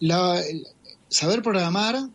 La, 0.00 0.42
saber 1.08 1.42
programar 1.42 2.08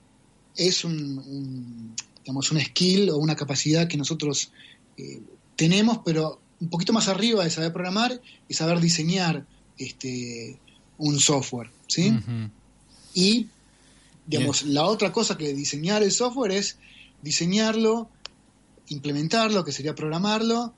es 0.56 0.84
un, 0.84 1.96
digamos, 2.24 2.52
un 2.52 2.60
skill 2.60 3.10
o 3.10 3.18
una 3.18 3.36
capacidad 3.36 3.88
que 3.88 3.98
nosotros 3.98 4.52
eh, 4.98 5.22
tenemos, 5.56 6.00
pero 6.06 6.40
un 6.60 6.70
poquito 6.70 6.94
más 6.94 7.08
arriba 7.08 7.44
de 7.44 7.50
saber 7.50 7.74
programar 7.74 8.22
y 8.48 8.54
saber 8.54 8.80
diseñar 8.80 9.46
este, 9.78 10.60
un 10.98 11.20
software. 11.20 11.72
¿sí? 11.88 12.14
Y, 13.14 13.48
digamos, 14.28 14.64
la 14.64 14.86
otra 14.86 15.12
cosa 15.12 15.38
que 15.38 15.54
diseñar 15.54 16.04
el 16.04 16.12
software 16.12 16.52
es 16.52 16.78
diseñarlo, 17.22 18.10
implementarlo, 18.90 19.66
que 19.66 19.72
sería 19.72 19.96
programarlo, 19.96 20.74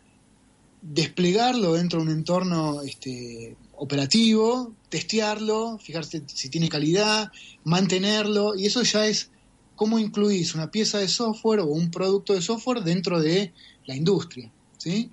desplegarlo 0.82 1.74
dentro 1.74 2.00
de 2.00 2.06
un 2.06 2.12
entorno 2.12 2.82
este, 2.82 3.56
operativo, 3.76 4.74
testearlo, 4.90 5.78
fijarse 5.80 6.24
si 6.28 6.50
tiene 6.50 6.70
calidad, 6.70 7.32
mantenerlo, 7.64 8.56
y 8.56 8.66
eso 8.66 8.84
ya 8.84 9.06
es 9.06 9.30
cómo 9.76 10.00
incluís 10.00 10.56
una 10.56 10.72
pieza 10.72 11.00
de 11.00 11.08
software 11.08 11.60
o 11.60 11.66
un 11.66 11.92
producto 11.92 12.34
de 12.34 12.42
software 12.42 12.84
dentro 12.84 13.22
de 13.22 13.52
la 13.86 13.96
industria. 13.96 14.52
¿sí? 14.78 15.10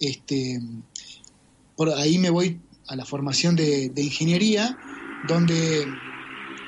Este, 0.00 0.60
por 1.76 1.90
ahí 1.90 2.18
me 2.18 2.30
voy 2.30 2.60
a 2.88 2.96
la 2.96 3.04
formación 3.04 3.56
de 3.56 3.92
ingeniería, 3.96 4.76
donde, 5.26 5.86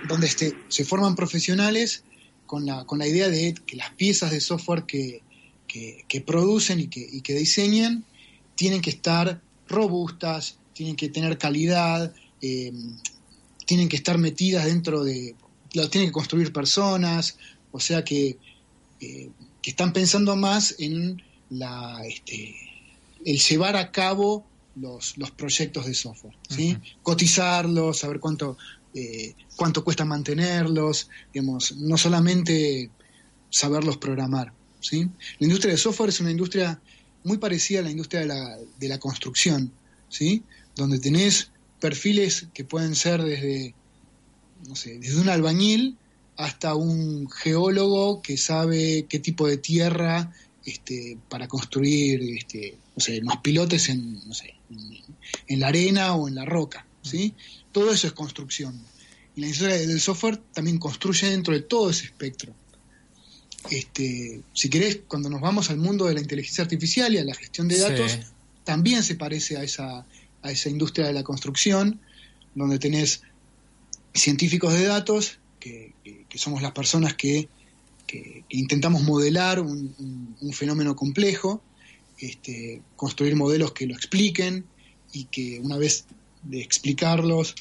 donde 0.08 0.26
este, 0.26 0.56
se 0.68 0.84
forman 0.84 1.16
profesionales 1.16 2.04
con 2.46 2.66
la, 2.66 2.84
con 2.84 2.98
la 2.98 3.06
idea 3.06 3.28
de 3.28 3.54
que 3.66 3.76
las 3.76 3.90
piezas 3.92 4.30
de 4.30 4.40
software 4.40 4.84
que, 4.84 5.22
que, 5.66 6.20
producen 6.20 6.78
y 6.78 6.86
que, 6.86 7.00
y 7.00 7.20
que 7.22 7.34
diseñan 7.34 8.04
tienen 8.54 8.80
que 8.80 8.90
estar 8.90 9.40
robustas, 9.68 10.58
tienen 10.72 10.94
que 10.94 11.08
tener 11.08 11.36
calidad, 11.36 12.14
eh, 12.40 12.72
tienen 13.66 13.88
que 13.88 13.96
estar 13.96 14.18
metidas 14.18 14.66
dentro 14.66 15.02
de, 15.02 15.34
lo 15.74 15.90
tienen 15.90 16.08
que 16.08 16.12
construir 16.12 16.52
personas, 16.52 17.36
o 17.72 17.80
sea 17.80 18.04
que, 18.04 18.38
eh, 19.00 19.30
que 19.60 19.70
están 19.70 19.92
pensando 19.92 20.36
más 20.36 20.76
en 20.78 21.22
la, 21.50 22.00
este, 22.06 22.54
el 23.24 23.38
llevar 23.38 23.76
a 23.76 23.90
cabo 23.90 24.46
los, 24.76 25.18
los 25.18 25.30
proyectos 25.30 25.86
de 25.86 25.94
software, 25.94 26.36
¿sí? 26.48 26.76
Cotizarlos, 27.02 27.98
saber 27.98 28.20
cuánto, 28.20 28.56
eh, 28.94 29.34
cuánto 29.56 29.84
cuesta 29.84 30.04
mantenerlos, 30.04 31.08
digamos, 31.32 31.76
no 31.76 31.96
solamente 31.96 32.90
saberlos 33.50 33.96
programar, 33.96 34.52
¿sí? 34.80 35.08
La 35.38 35.46
industria 35.46 35.72
de 35.72 35.78
software 35.78 36.10
es 36.10 36.20
una 36.20 36.30
industria 36.30 36.80
muy 37.24 37.38
parecida 37.38 37.80
a 37.80 37.82
la 37.82 37.90
industria 37.90 38.20
de 38.20 38.26
la, 38.26 38.58
de 38.78 38.88
la 38.88 38.98
construcción, 38.98 39.72
¿sí? 40.08 40.42
Donde 40.76 40.98
tenés 40.98 41.50
perfiles 41.80 42.46
que 42.52 42.64
pueden 42.64 42.94
ser 42.94 43.22
desde, 43.22 43.74
no 44.68 44.76
sé, 44.76 44.98
desde 44.98 45.20
un 45.20 45.28
albañil 45.28 45.96
hasta 46.36 46.74
un 46.74 47.30
geólogo 47.30 48.22
que 48.22 48.36
sabe 48.36 49.06
qué 49.08 49.18
tipo 49.18 49.46
de 49.46 49.56
tierra 49.56 50.32
este, 50.64 51.16
para 51.28 51.46
construir 51.46 52.22
este, 52.36 52.76
no 52.96 53.00
sé, 53.00 53.20
los 53.20 53.36
pilotes 53.38 53.88
en, 53.88 54.26
no 54.26 54.34
sé, 54.34 54.54
en 55.46 55.60
la 55.60 55.68
arena 55.68 56.14
o 56.14 56.28
en 56.28 56.34
la 56.34 56.44
roca. 56.44 56.86
¿sí? 57.02 57.34
Todo 57.72 57.92
eso 57.92 58.06
es 58.06 58.12
construcción. 58.12 58.80
Y 59.36 59.40
la 59.40 59.46
industria 59.48 59.76
del 59.76 60.00
software 60.00 60.38
también 60.52 60.78
construye 60.78 61.28
dentro 61.28 61.54
de 61.54 61.60
todo 61.60 61.90
ese 61.90 62.06
espectro. 62.06 62.54
Este, 63.70 64.42
si 64.52 64.68
querés, 64.68 65.00
cuando 65.08 65.30
nos 65.30 65.40
vamos 65.40 65.70
al 65.70 65.78
mundo 65.78 66.06
de 66.06 66.14
la 66.14 66.20
inteligencia 66.20 66.62
artificial 66.62 67.14
y 67.14 67.18
a 67.18 67.24
la 67.24 67.34
gestión 67.34 67.66
de 67.66 67.78
datos, 67.78 68.18
también 68.62 69.02
se 69.02 69.16
parece 69.16 69.56
a 69.56 69.62
esa, 69.62 70.06
a 70.42 70.50
esa 70.50 70.68
industria 70.68 71.06
de 71.06 71.14
la 71.14 71.22
construcción, 71.22 72.00
donde 72.54 72.78
tenés 72.78 73.22
científicos 74.14 74.72
de 74.72 74.84
datos, 74.84 75.40
que, 75.58 75.92
somos 76.34 76.62
las 76.62 76.72
personas 76.72 77.14
que, 77.14 77.48
intentamos 78.48 79.02
modelar 79.02 79.60
un, 79.60 79.94
fenómeno 80.52 80.94
complejo, 80.94 81.62
este, 82.18 82.80
construir 82.96 83.34
modelos 83.34 83.72
que 83.72 83.86
lo 83.86 83.94
expliquen 83.94 84.64
y 85.12 85.24
que 85.24 85.58
una 85.60 85.76
vez 85.76 86.06
de 86.44 86.60
explicarlos 86.60 87.56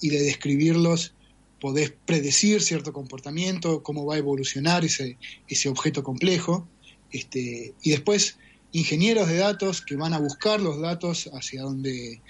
y 0.00 0.10
de 0.10 0.22
describirlos 0.22 1.14
podés 1.60 1.92
predecir 2.04 2.62
cierto 2.62 2.92
comportamiento, 2.92 3.82
cómo 3.82 4.04
va 4.04 4.14
a 4.14 4.18
evolucionar 4.18 4.84
ese, 4.84 5.16
ese 5.48 5.68
objeto 5.68 6.04
complejo, 6.04 6.68
este, 7.10 7.74
y 7.82 7.90
después 7.90 8.36
ingenieros 8.72 9.28
de 9.28 9.38
datos 9.38 9.80
que 9.80 9.96
van 9.96 10.12
a 10.12 10.18
buscar 10.18 10.60
los 10.60 10.80
datos 10.80 11.30
hacia 11.32 11.62
donde, 11.62 12.20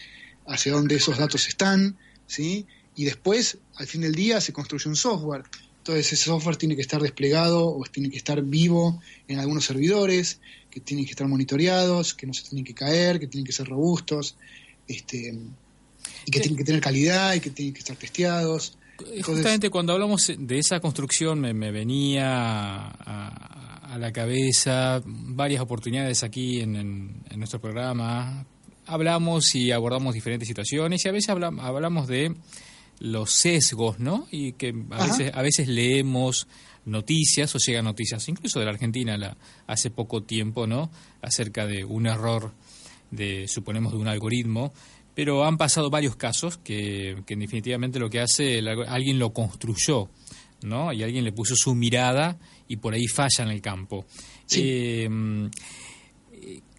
hacia 0.47 0.73
donde 0.73 0.95
esos 0.95 1.19
datos 1.19 1.49
están, 1.49 1.99
¿sí? 2.27 2.67
Y 2.97 3.05
después, 3.05 3.59
al 3.77 3.87
fin 3.87 4.01
del 4.01 4.15
día, 4.15 4.41
se 4.41 4.53
construye 4.53 4.89
un 4.89 4.97
software. 4.97 5.45
Entonces 5.79 6.13
ese 6.13 6.25
software 6.25 6.57
tiene 6.57 6.75
que 6.75 6.83
estar 6.83 7.01
desplegado 7.01 7.69
o 7.69 7.85
tiene 7.85 8.11
que 8.11 8.17
estar 8.17 8.43
vivo 8.43 9.01
en 9.29 9.39
algunos 9.39 9.65
servidores, 9.65 10.41
que 10.71 10.81
tienen 10.81 11.05
que 11.05 11.13
estar 11.13 11.29
monitoreados, 11.29 12.15
que 12.15 12.27
no 12.27 12.35
se 12.35 12.43
tienen 12.43 12.65
que 12.65 12.75
caer, 12.75 13.21
que 13.21 13.29
tienen 13.29 13.47
que 13.47 13.53
ser 13.53 13.69
robustos, 13.69 14.37
este, 14.89 15.39
y 16.25 16.31
que 16.31 16.41
tienen 16.41 16.57
que 16.57 16.65
tener 16.65 16.81
calidad 16.81 17.35
y 17.35 17.41
que 17.41 17.51
tienen 17.51 17.73
que 17.73 17.81
estar 17.81 17.97
testeados. 17.97 18.77
Justamente 19.23 19.71
cuando 19.71 19.93
hablamos 19.93 20.33
de 20.37 20.59
esa 20.59 20.81
construcción 20.81 21.41
me, 21.41 21.71
venía 21.71 22.89
a, 22.89 23.97
la 23.99 24.13
cabeza 24.13 25.03
varias 25.05 25.63
oportunidades 25.63 26.23
aquí 26.23 26.61
en, 26.61 27.23
nuestro 27.37 27.61
programa. 27.61 28.47
Hablamos 28.87 29.55
y 29.55 29.73
abordamos 29.73 30.15
diferentes 30.15 30.49
situaciones 30.49 31.05
y 31.05 31.09
a 31.09 31.13
veces 31.13 31.31
hablamos, 31.31 32.07
de 32.07 32.35
los 32.99 33.33
sesgos, 33.33 33.99
¿no? 33.99 34.27
Y 34.31 34.53
que 34.53 34.75
a 34.91 35.07
veces, 35.07 35.33
a 35.35 35.43
veces 35.43 35.69
leemos 35.69 36.47
noticias 36.85 37.55
o 37.55 37.59
llegan 37.59 37.85
noticias 37.85 38.29
incluso 38.29 38.59
de 38.59 38.65
la 38.65 38.71
Argentina 38.71 39.17
la, 39.17 39.37
hace 39.67 39.91
poco 39.91 40.23
tiempo, 40.23 40.67
¿no? 40.67 40.91
Acerca 41.21 41.67
de 41.67 41.85
un 41.85 42.07
error 42.07 42.53
de, 43.11 43.47
suponemos, 43.49 43.93
de 43.93 43.99
un 43.99 44.09
algoritmo, 44.09 44.73
pero 45.15 45.45
han 45.45 45.59
pasado 45.59 45.91
varios 45.91 46.17
casos 46.17 46.59
que, 46.59 47.23
que 47.27 47.37
definitivamente 47.37 47.99
lo 47.99 48.11
que 48.11 48.21
hace, 48.21 48.61
alguien 48.89 49.19
lo 49.19 49.33
construyó, 49.33 50.09
¿no? 50.63 50.93
Y 50.93 51.03
alguien 51.03 51.25
le 51.25 51.33
puso 51.33 51.55
su 51.57 51.75
mirada 51.75 52.39
y 52.69 52.77
por 52.77 52.95
ahí 52.95 53.07
falla 53.07 53.45
en 53.45 53.51
el 53.51 53.61
campo. 53.61 54.07
Eh, 54.55 55.09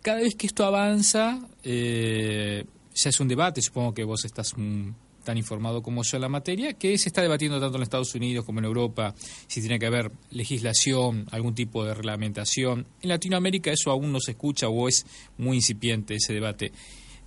cada 0.02 0.22
vez 0.22 0.36
que 0.36 0.48
esto 0.48 0.66
avanza, 0.66 1.40
eh, 1.64 2.64
ya 2.96 3.10
es 3.10 3.20
un 3.20 3.28
debate, 3.28 3.62
supongo 3.62 3.94
que 3.94 4.04
vos 4.04 4.24
estás 4.24 4.54
mm, 4.56 4.90
tan 5.28 5.38
informado 5.38 5.84
como 5.84 6.04
yo 6.04 6.16
en 6.16 6.22
la 6.22 6.30
materia, 6.30 6.76
que 6.76 6.98
se 6.98 7.10
está 7.10 7.22
debatiendo 7.22 7.60
tanto 7.60 7.76
en 7.76 7.84
Estados 7.84 8.16
Unidos 8.16 8.46
como 8.46 8.60
en 8.60 8.66
Europa, 8.66 9.14
si 9.48 9.60
tiene 9.60 9.78
que 9.78 9.86
haber 9.86 10.10
legislación, 10.32 11.28
algún 11.32 11.54
tipo 11.54 11.84
de 11.84 11.94
reglamentación. 11.94 12.88
En 13.02 13.10
Latinoamérica 13.10 13.70
eso 13.70 13.92
aún 13.92 14.14
no 14.14 14.22
se 14.22 14.32
escucha 14.32 14.70
o 14.70 14.88
es 14.88 15.06
muy 15.38 15.58
incipiente 15.58 16.16
ese 16.16 16.34
debate. 16.34 16.72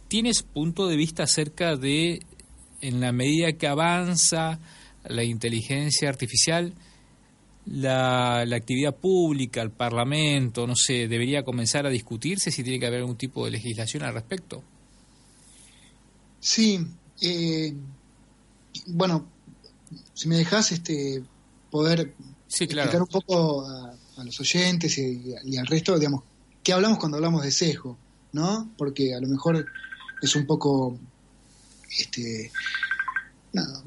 ¿Tienes 0.09 0.43
punto 0.43 0.89
de 0.89 0.97
vista 0.97 1.25
acerca 1.25 1.77
de, 1.77 2.21
en 2.81 3.01
la 3.01 3.13
medida 3.13 3.53
que 3.53 3.67
avanza 3.67 4.61
la 5.05 5.23
inteligencia 5.23 6.09
artificial, 6.09 6.73
la, 7.67 8.47
la, 8.47 8.57
actividad 8.57 8.97
pública, 8.97 9.61
el 9.61 9.73
Parlamento, 9.73 10.67
no 10.67 10.75
sé, 10.75 11.07
debería 11.07 11.43
comenzar 11.43 11.85
a 11.85 11.91
discutirse 11.91 12.51
si 12.51 12.63
tiene 12.63 12.81
que 12.81 12.87
haber 12.87 13.01
algún 13.01 13.19
tipo 13.19 13.45
de 13.45 13.51
legislación 13.51 14.05
al 14.05 14.15
respecto? 14.15 14.65
Sí, 16.41 16.81
eh, 17.21 17.75
bueno, 18.87 19.27
si 20.15 20.29
me 20.29 20.37
dejas 20.37 20.73
este, 20.73 21.23
poder 21.71 22.15
explicar 22.49 23.03
un 23.03 23.09
poco 23.09 23.67
a, 23.69 23.97
los 24.25 24.39
oyentes 24.39 24.99
y, 24.99 25.57
al 25.57 25.67
resto, 25.67 25.99
digamos, 25.99 26.25
¿qué 26.63 26.75
hablamos 26.75 26.99
cuando 26.99 27.17
hablamos 27.17 27.43
de 27.43 27.51
sesgo? 27.51 27.97
¿No? 28.33 28.71
Porque 28.77 29.15
a 29.15 29.21
lo 29.21 29.29
mejor 29.29 29.67
es 30.21 30.37
un 30.37 30.47
poco, 30.47 30.99
este, 31.99 32.53
nada, 33.53 33.83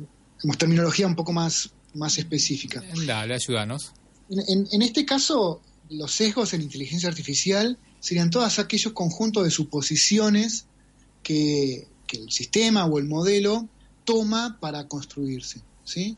terminología 0.58 1.06
un 1.06 1.16
poco 1.16 1.34
más, 1.34 1.72
más 1.94 2.18
específica. 2.18 2.84
Dale, 3.06 3.36
ayúdanos. 3.36 3.94
En, 4.30 4.68
en 4.72 4.82
este 4.82 5.06
caso, 5.06 5.62
los 5.90 6.12
sesgos 6.12 6.54
en 6.54 6.64
inteligencia 6.64 7.10
artificial 7.10 7.78
serían 8.00 8.32
todos 8.32 8.58
aquellos 8.58 8.94
conjuntos 8.94 9.44
de 9.44 9.52
suposiciones 9.52 10.66
que 11.22 11.88
el 12.12 12.32
sistema 12.32 12.86
o 12.86 13.00
el 13.00 13.06
modelo 13.06 13.68
toma 14.04 14.58
para 14.60 14.88
construirse. 14.88 15.62
¿sí? 15.84 16.18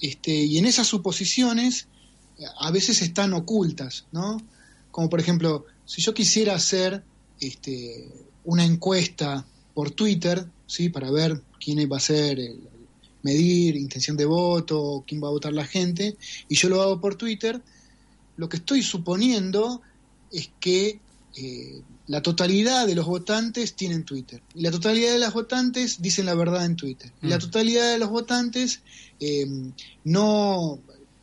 Este, 0.00 0.32
y 0.32 0.58
en 0.58 0.66
esas 0.66 0.86
suposiciones 0.86 1.88
a 2.58 2.70
veces 2.70 3.02
están 3.02 3.34
ocultas, 3.34 4.06
¿no? 4.12 4.40
Como 4.90 5.08
por 5.08 5.20
ejemplo, 5.20 5.66
si 5.84 6.02
yo 6.02 6.12
quisiera 6.12 6.54
hacer 6.54 7.04
este, 7.40 8.08
una 8.44 8.64
encuesta 8.64 9.46
por 9.74 9.90
Twitter, 9.92 10.46
¿sí? 10.66 10.88
Para 10.88 11.10
ver 11.10 11.40
quién 11.60 11.78
va 11.90 11.98
a 11.98 12.00
ser, 12.00 12.38
medir 13.22 13.76
intención 13.76 14.16
de 14.16 14.24
voto, 14.24 15.04
quién 15.06 15.22
va 15.22 15.28
a 15.28 15.32
votar 15.32 15.52
la 15.52 15.66
gente, 15.66 16.16
y 16.48 16.56
yo 16.56 16.68
lo 16.68 16.82
hago 16.82 17.00
por 17.00 17.14
Twitter, 17.14 17.62
lo 18.36 18.48
que 18.48 18.56
estoy 18.56 18.82
suponiendo 18.82 19.82
es 20.30 20.50
que 20.58 21.00
eh, 21.36 21.82
la 22.12 22.20
totalidad 22.20 22.86
de 22.86 22.94
los 22.94 23.06
votantes 23.06 23.72
tienen 23.72 24.04
Twitter. 24.04 24.42
Y 24.54 24.60
la 24.60 24.70
totalidad 24.70 25.14
de 25.14 25.18
los 25.18 25.32
votantes 25.32 26.02
dicen 26.02 26.26
la 26.26 26.34
verdad 26.34 26.66
en 26.66 26.76
Twitter. 26.76 27.10
Y 27.22 27.28
la 27.28 27.38
mm. 27.38 27.40
totalidad 27.40 27.90
de 27.90 27.98
los 27.98 28.10
votantes 28.10 28.80
eh, 29.18 29.46
no, 30.04 30.78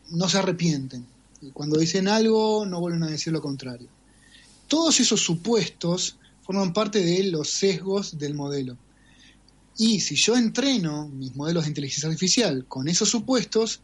no 0.10 0.29
se 0.29 0.39
arrepienten. 0.39 1.05
Y 1.43 1.51
cuando 1.51 1.77
dicen 1.77 2.08
algo, 2.08 2.65
no 2.65 2.79
vuelven 2.79 3.03
a 3.03 3.08
decir 3.08 3.31
lo 3.31 3.39
contrario. 3.39 3.88
Todos 4.67 5.00
esos 5.00 5.22
supuestos 5.22 6.17
forman 6.41 6.74
parte 6.74 7.03
de 7.03 7.24
los 7.25 7.51
sesgos 7.51 8.17
del 8.17 8.34
modelo. 8.34 8.75
Y 9.77 10.00
si 10.00 10.15
yo 10.15 10.36
entreno 10.36 11.08
mis 11.08 11.36
modelos 11.36 11.65
de 11.65 11.69
inteligencia 11.69 12.10
artificial 12.10 12.65
con 12.67 12.88
esos 12.88 13.10
supuestos 13.10 13.81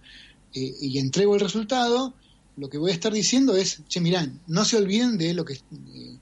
eh, 0.55 0.73
y 0.81 0.97
entrego 0.97 1.35
el 1.35 1.41
resultado, 1.41 2.15
lo 2.57 2.67
que 2.67 2.79
voy 2.79 2.89
a 2.89 2.95
estar 2.95 3.13
diciendo 3.13 3.55
es, 3.55 3.83
che, 3.87 4.01
mirán, 4.01 4.41
no 4.47 4.65
se 4.65 4.77
olviden 4.77 5.19
de 5.19 5.35
lo 5.35 5.45
que, 5.45 5.53
eh, 5.53 6.17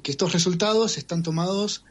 que 0.00 0.10
estos 0.10 0.32
resultados 0.32 0.98
están 0.98 1.22
tomados 1.22 1.84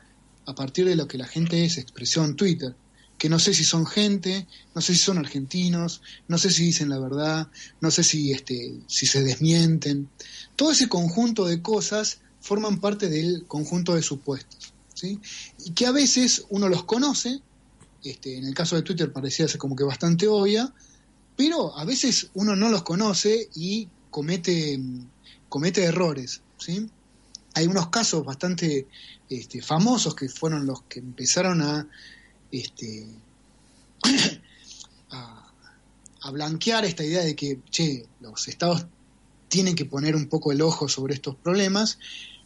a 0.45 0.55
partir 0.55 0.85
de 0.85 0.95
lo 0.95 1.07
que 1.07 1.17
la 1.17 1.27
gente 1.27 1.69
se 1.69 1.81
expresó 1.81 2.23
en 2.25 2.35
Twitter, 2.35 2.75
que 3.17 3.29
no 3.29 3.39
sé 3.39 3.53
si 3.53 3.63
son 3.63 3.85
gente, 3.85 4.47
no 4.75 4.81
sé 4.81 4.93
si 4.93 4.99
son 4.99 5.17
argentinos, 5.17 6.01
no 6.27 6.37
sé 6.37 6.51
si 6.51 6.65
dicen 6.65 6.89
la 6.89 6.99
verdad, 6.99 7.47
no 7.79 7.91
sé 7.91 8.03
si, 8.03 8.31
este, 8.31 8.73
si 8.87 9.05
se 9.05 9.23
desmienten. 9.23 10.09
Todo 10.55 10.71
ese 10.71 10.89
conjunto 10.89 11.45
de 11.45 11.61
cosas 11.61 12.19
forman 12.41 12.81
parte 12.81 13.09
del 13.09 13.45
conjunto 13.47 13.95
de 13.95 14.01
supuestos, 14.01 14.73
¿sí? 14.93 15.19
Y 15.65 15.71
que 15.71 15.85
a 15.85 15.91
veces 15.91 16.45
uno 16.49 16.67
los 16.67 16.83
conoce, 16.83 17.39
este, 18.03 18.37
en 18.37 18.45
el 18.45 18.53
caso 18.53 18.75
de 18.75 18.81
Twitter 18.81 19.13
parecía 19.13 19.47
ser 19.47 19.57
como 19.59 19.75
que 19.75 19.85
bastante 19.85 20.27
obvia, 20.27 20.73
pero 21.37 21.77
a 21.77 21.85
veces 21.85 22.29
uno 22.33 22.55
no 22.55 22.69
los 22.69 22.83
conoce 22.83 23.49
y 23.55 23.87
comete, 24.09 24.79
comete 25.47 25.83
errores, 25.83 26.41
¿sí? 26.57 26.89
Hay 27.53 27.67
unos 27.67 27.89
casos 27.89 28.25
bastante 28.25 28.87
este, 29.29 29.61
famosos 29.61 30.15
que 30.15 30.29
fueron 30.29 30.65
los 30.65 30.83
que 30.83 30.99
empezaron 30.99 31.61
a, 31.61 31.87
este, 32.51 33.07
a, 35.11 36.31
blanquear 36.31 36.85
esta 36.85 37.03
idea 37.03 37.21
de 37.23 37.35
que, 37.35 37.59
los 38.21 38.47
estados 38.47 38.85
tienen 39.49 39.75
que 39.75 39.85
poner 39.85 40.15
un 40.15 40.27
poco 40.27 40.51
el 40.51 40.61
ojo 40.61 40.87
sobre 40.87 41.13
estos 41.13 41.35
problemas, 41.35 41.99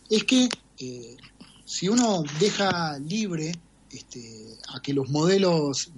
es 0.10 0.24
que 0.24 0.50
eh, 0.80 1.16
si 1.64 1.88
uno 1.88 2.24
deja 2.40 2.98
libre 3.00 3.54
este, 3.92 4.58
a 4.74 4.82
que 4.82 4.94
los 4.94 5.10
modelos 5.10 5.92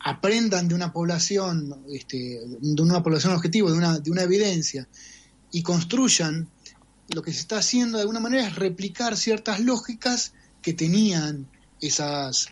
aprendan 0.00 0.68
de 0.68 0.74
una 0.74 0.92
población, 0.92 1.84
de 1.86 2.82
una 2.82 3.02
población 3.02 3.34
objetivo, 3.34 3.70
de 3.70 3.78
una, 3.78 3.98
de 3.98 4.10
una 4.10 4.22
evidencia, 4.22 4.88
y 5.50 5.62
construyan, 5.62 6.48
lo 7.08 7.22
que 7.22 7.32
se 7.32 7.40
está 7.40 7.58
haciendo 7.58 7.98
de 7.98 8.02
alguna 8.02 8.20
manera 8.20 8.46
es 8.46 8.54
replicar 8.56 9.16
ciertas 9.16 9.60
lógicas 9.60 10.32
que 10.62 10.72
tenían 10.72 11.46
esas, 11.80 12.48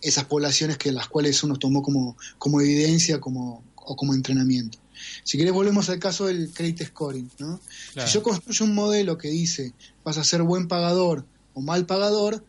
esas 0.00 0.24
poblaciones 0.24 0.78
que 0.78 0.92
las 0.92 1.08
cuales 1.08 1.42
uno 1.42 1.56
tomó 1.56 1.82
como, 1.82 2.16
como 2.38 2.60
evidencia 2.60 3.20
como, 3.20 3.64
o 3.76 3.96
como 3.96 4.14
entrenamiento. 4.14 4.78
Si 5.24 5.36
querés 5.36 5.52
volvemos 5.52 5.88
al 5.88 5.98
caso 5.98 6.26
del 6.26 6.50
credit 6.52 6.84
scoring. 6.84 7.30
¿no? 7.38 7.60
Si 7.94 8.12
yo 8.12 8.22
construyo 8.22 8.64
un 8.64 8.74
modelo 8.74 9.18
que 9.18 9.28
dice 9.28 9.72
vas 10.04 10.18
a 10.18 10.24
ser 10.24 10.42
buen 10.42 10.68
pagador 10.68 11.26
o 11.52 11.60
mal 11.60 11.86
pagador, 11.86 12.44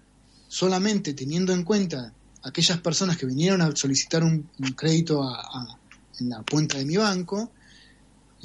solamente 0.47 1.13
teniendo 1.13 1.53
en 1.53 1.63
cuenta 1.63 2.13
aquellas 2.43 2.79
personas 2.79 3.17
que 3.17 3.25
vinieron 3.25 3.61
a 3.61 3.75
solicitar 3.75 4.23
un, 4.23 4.49
crédito 4.75 5.27
en 6.19 6.29
la 6.29 6.43
cuenta 6.49 6.77
de 6.77 6.85
mi 6.85 6.97
banco, 6.97 7.51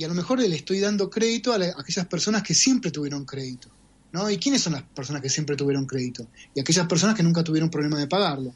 y 0.01 0.05
a 0.05 0.09
lo 0.09 0.15
mejor 0.15 0.41
le 0.41 0.57
estoy 0.57 0.81
dando 0.81 1.11
crédito 1.11 1.53
a, 1.53 1.57
aquellas 1.57 2.07
personas 2.07 2.43
que 2.43 2.55
siempre 2.55 2.91
tuvieron 2.91 3.27
crédito. 3.27 3.69
¿no? 4.13 4.31
¿Y 4.31 4.39
quiénes 4.39 4.63
son 4.63 4.73
las 4.73 4.83
personas 4.83 5.21
que 5.21 5.29
siempre 5.29 5.57
tuvieron 5.57 5.85
crédito? 5.85 6.27
Y 6.55 6.61
aquellas 6.61 6.87
personas 6.87 7.15
que 7.15 7.23
nunca 7.23 7.45
tuvieron 7.45 7.69
problema 7.69 7.99
de 7.99 8.07
pagarlo. 8.07 8.55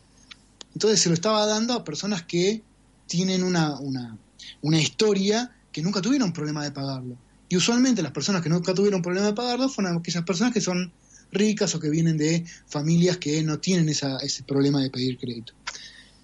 Entonces 0.73 1.03
se 1.03 1.11
lo 1.11 1.15
estaba 1.15 1.45
dando 1.45 1.75
a 1.75 1.85
personas 1.85 2.23
que 2.23 2.63
tienen 3.07 3.43
una, 3.43 3.79
una, 3.79 4.17
una 4.63 4.81
historia 4.81 5.55
que 5.71 5.83
nunca 5.83 6.01
tuvieron 6.01 6.33
problema 6.33 6.65
de 6.65 6.71
pagarlo. 6.71 7.19
Y 7.51 7.57
usualmente 7.59 8.01
las 8.01 8.13
personas 8.13 8.41
que 8.41 8.49
nunca 8.49 8.73
tuvieron 8.73 9.03
problema 9.03 9.27
de 9.27 9.35
pagarlo 9.35 9.69
fueron 9.69 9.99
aquellas 9.99 10.25
personas 10.25 10.55
que 10.55 10.63
son 10.63 10.95
ricas 11.31 11.75
o 11.75 11.79
que 11.79 11.91
vienen 11.91 12.17
de 12.17 12.43
familias 12.67 13.19
que 13.19 13.43
no 13.43 13.59
tienen 13.59 13.91
ese 13.91 14.43
problema 14.45 14.81
de 14.81 14.89
pedir 14.89 15.19
crédito. 15.19 15.53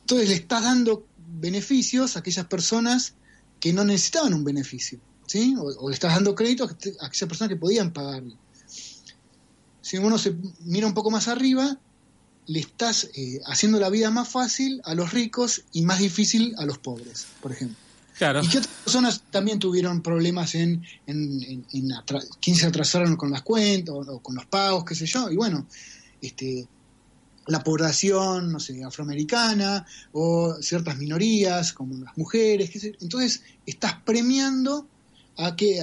Entonces 0.00 0.30
le 0.30 0.34
estás 0.36 0.62
dando 0.62 1.06
beneficios 1.18 2.16
a 2.16 2.20
aquellas 2.20 2.46
personas 2.46 3.12
que 3.60 3.74
no 3.74 3.84
necesitaban 3.84 4.32
un 4.32 4.44
beneficio, 4.44 4.98
¿sí? 5.30 5.54
O, 5.56 5.88
le 5.88 5.94
estás 5.94 6.12
dando 6.12 6.34
crédito 6.34 6.64
a 6.64 7.06
aquellas 7.06 7.28
personas 7.28 7.48
que 7.50 7.56
podían 7.56 7.92
pagarlo. 7.92 8.34
Si 9.80 9.96
uno 9.96 10.18
se 10.18 10.34
mira 10.64 10.88
un 10.88 10.94
poco 10.94 11.12
más 11.12 11.28
arriba, 11.28 11.78
le 12.46 12.58
estás 12.58 13.10
eh, 13.14 13.40
haciendo 13.46 13.78
la 13.78 13.90
vida 13.90 14.10
más 14.10 14.28
fácil 14.28 14.82
a 14.84 14.92
los 14.96 15.12
ricos 15.12 15.62
y 15.72 15.82
más 15.82 16.00
difícil 16.00 16.52
a 16.58 16.64
los 16.64 16.78
pobres, 16.78 17.26
por 17.40 17.52
ejemplo. 17.52 17.76
Y 18.42 18.48
que 18.48 18.58
otras 18.58 18.74
personas 18.84 19.22
también 19.30 19.60
tuvieron 19.60 20.02
problemas 20.02 20.56
en, 20.56 20.84
en, 21.06 21.64
quién 22.42 22.56
se 22.56 22.66
atrasaron 22.66 23.14
con 23.16 23.30
las 23.30 23.42
cuentas 23.42 23.94
o, 23.94 24.18
con 24.18 24.34
los 24.34 24.46
pagos, 24.46 24.84
qué 24.84 24.96
sé 24.96 25.06
yo. 25.06 25.30
Y 25.30 25.36
bueno, 25.36 25.64
este, 26.20 26.66
la 27.46 27.62
población, 27.62 28.50
no 28.50 28.58
sé, 28.58 28.82
afroamericana 28.82 29.86
o 30.12 30.56
ciertas 30.60 30.98
minorías 30.98 31.72
como 31.72 31.94
las 32.04 32.18
mujeres. 32.18 32.70
Entonces 33.00 33.42
estás 33.64 33.94
premiando 34.04 34.88
a 35.46 35.56
que 35.56 35.82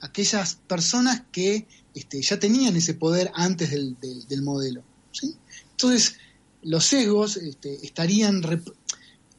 aquellas 0.00 0.56
personas 0.66 1.22
que 1.32 1.66
este, 1.94 2.22
ya 2.22 2.38
tenían 2.38 2.76
ese 2.76 2.94
poder 2.94 3.30
antes 3.34 3.70
del, 3.70 3.96
del, 4.00 4.42
modelo. 4.42 4.82
¿sí? 5.12 5.34
Entonces 5.70 6.16
los 6.62 6.84
sesgos 6.84 7.36
este, 7.36 7.84
estarían 7.84 8.42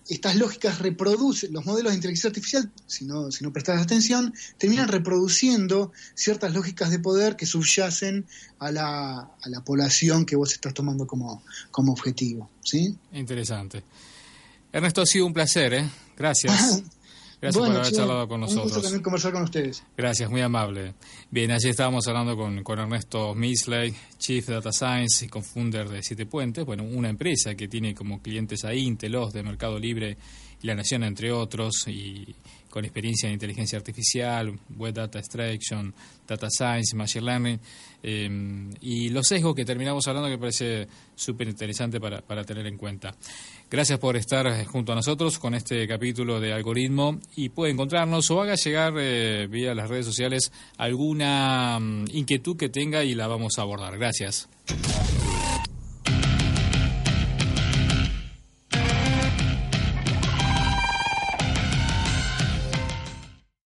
estas 0.10 0.36
lógicas 0.36 0.80
reproducen, 0.80 1.54
los 1.54 1.66
modelos 1.66 1.92
de 1.92 1.96
inteligencia 1.96 2.28
artificial, 2.28 2.72
si 2.88 3.06
no, 3.06 3.32
si 3.32 3.44
no 3.44 3.54
prestas 3.54 3.82
atención, 3.82 4.34
terminan 4.58 4.90
reproduciendo 4.90 5.92
ciertas 6.14 6.54
lógicas 6.54 6.92
de 6.92 7.00
poder 7.00 7.36
que 7.36 7.46
subyacen 7.46 8.26
a 8.60 8.72
la, 8.72 9.20
a 9.42 9.50
la 9.50 9.64
población 9.64 10.26
que 10.26 10.36
vos 10.36 10.52
estás 10.52 10.74
tomando 10.74 11.08
como, 11.08 11.44
como 11.72 11.94
objetivo. 11.94 12.50
¿sí? 12.62 12.98
Interesante. 13.14 13.84
Ernesto, 14.72 15.02
ha 15.02 15.06
sido 15.06 15.26
un 15.26 15.34
placer, 15.34 15.74
¿eh? 15.74 15.90
Gracias. 16.18 16.84
Gracias 17.44 17.62
por 17.62 17.76
haber 17.76 17.92
charlado 17.92 18.28
con 18.30 18.40
nosotros. 18.40 18.64
Un 18.64 18.70
gusto 18.70 18.82
también 18.82 19.04
conversar 19.04 19.34
con 19.34 19.44
ustedes. 19.44 19.84
Gracias, 19.98 20.30
muy 20.30 20.40
amable. 20.40 20.94
Bien, 21.30 21.52
allí 21.52 21.68
estábamos 21.68 22.08
hablando 22.08 22.38
con, 22.38 22.64
con 22.64 22.80
Ernesto 22.80 23.36
Misley, 23.36 23.94
Chief 24.18 24.48
Data 24.48 24.72
Science 24.72 25.26
y 25.26 25.28
co-founder 25.28 25.90
de 25.90 26.02
Siete 26.02 26.26
Puentes, 26.26 26.66
bueno, 26.66 26.84
una 26.84 27.10
empresa 27.10 27.54
que 27.54 27.68
tiene 27.68 27.94
como 27.94 28.22
clientes 28.22 28.64
a 28.64 28.74
Intel, 28.74 29.18
de 29.34 29.44
Mercado 29.44 29.78
Libre 29.78 30.18
y 30.62 30.68
La 30.68 30.74
Nación, 30.74 31.04
entre 31.04 31.34
otros, 31.34 31.86
y 31.88 32.34
con 32.70 32.86
experiencia 32.86 33.28
en 33.28 33.34
inteligencia 33.34 33.78
artificial, 33.78 34.58
web 34.78 34.94
data 34.94 35.20
extraction, 35.20 35.94
data 36.26 36.48
science, 36.50 36.96
machine 36.96 37.26
learning, 37.26 37.60
em, 38.02 38.74
y 38.82 39.10
los 39.10 39.28
sesgos 39.28 39.54
que 39.54 39.66
terminamos 39.66 40.08
hablando 40.08 40.30
que 40.30 40.38
me 40.38 40.40
parece 40.40 40.88
súper 41.14 41.50
interesante 41.50 42.00
para, 42.00 42.22
para 42.22 42.44
tener 42.44 42.66
en 42.66 42.78
cuenta. 42.78 43.14
Gracias 43.74 43.98
por 43.98 44.16
estar 44.18 44.66
junto 44.66 44.92
a 44.92 44.96
nosotros 44.96 45.40
con 45.40 45.56
este 45.56 45.88
capítulo 45.88 46.40
de 46.40 46.54
algoritmo 46.54 47.18
y 47.36 47.50
puede 47.50 47.72
encontrarnos 47.72 48.30
o 48.30 48.40
haga 48.40 48.54
llegar 48.54 48.94
eh, 49.00 49.48
vía 49.50 49.74
las 49.74 49.90
redes 49.90 50.06
sociales 50.06 50.52
alguna 50.78 51.80
mm, 51.80 52.06
inquietud 52.12 52.56
que 52.56 52.70
tenga 52.70 53.04
y 53.04 53.16
la 53.16 53.26
vamos 53.26 53.58
a 53.58 53.64
abordar. 53.64 53.98
Gracias. 53.98 54.48